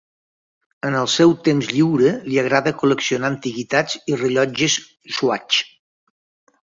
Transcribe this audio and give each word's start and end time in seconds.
En 0.87 0.95
el 1.01 1.09
seu 1.15 1.33
temps 1.47 1.67
lliure, 1.73 2.13
li 2.29 2.39
agrada 2.43 2.73
col·leccionar 2.79 3.31
antiguitats 3.35 4.01
i 4.15 4.17
rellotges 4.23 4.79
Swatch. 5.19 5.61